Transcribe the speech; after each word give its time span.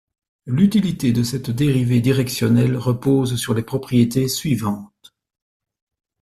L'utilité 0.47 1.11
de 1.13 1.21
cette 1.21 1.51
dérivée 1.51 2.01
directionnelle 2.01 2.75
repose 2.75 3.39
sur 3.39 3.53
les 3.53 3.61
propriétés 3.61 4.27
suivantes. 4.27 5.13